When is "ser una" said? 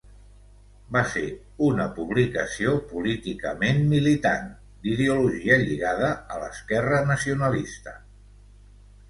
1.09-1.83